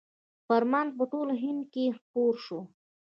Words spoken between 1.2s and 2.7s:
هند کې خپور شو.